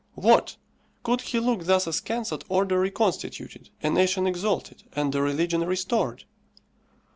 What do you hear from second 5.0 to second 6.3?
a religion restored?